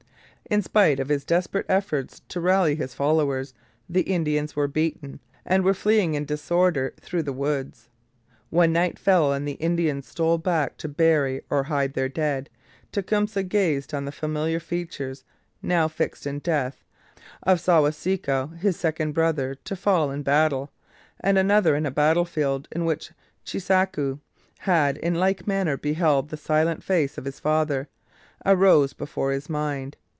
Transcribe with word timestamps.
In 0.49 0.61
spite 0.61 0.99
of 0.99 1.07
his 1.07 1.23
desperate 1.23 1.67
efforts 1.69 2.21
to 2.27 2.41
rally 2.41 2.75
his 2.75 2.93
followers, 2.93 3.53
the 3.87 4.01
Indians 4.01 4.53
were 4.53 4.67
beaten 4.67 5.21
and 5.45 5.63
were 5.63 5.73
fleeing 5.73 6.13
in 6.13 6.25
disorder 6.25 6.93
through 6.99 7.23
the 7.23 7.31
woods. 7.31 7.87
When 8.49 8.73
night 8.73 8.99
fell 8.99 9.31
and 9.31 9.47
the 9.47 9.53
Indians 9.53 10.07
stole 10.09 10.37
back 10.37 10.75
to 10.79 10.89
bury 10.89 11.41
or 11.49 11.63
hide 11.65 11.93
their 11.93 12.09
dead, 12.09 12.49
Tecumseh 12.91 13.43
gazed 13.43 13.93
on 13.93 14.03
the 14.03 14.11
familiar 14.11 14.59
features, 14.59 15.23
now 15.61 15.87
fixed 15.87 16.27
in 16.27 16.39
death, 16.39 16.83
of 17.43 17.61
Sauwaseekau, 17.61 18.59
his 18.59 18.75
second 18.75 19.13
brother 19.13 19.55
to 19.55 19.75
fall 19.77 20.11
in 20.11 20.21
battle; 20.21 20.69
and 21.21 21.37
another 21.37 21.79
battlefield, 21.91 22.67
in 22.73 22.83
which 22.83 23.13
Cheeseekau 23.45 24.19
had 24.59 24.97
in 24.97 25.15
like 25.15 25.47
manner 25.47 25.77
beheld 25.77 26.27
the 26.27 26.35
silent 26.35 26.83
face 26.83 27.17
of 27.17 27.23
his 27.23 27.39
father, 27.39 27.87
arose 28.45 28.91
before 28.91 29.31
his 29.31 29.49
mind. 29.49 29.95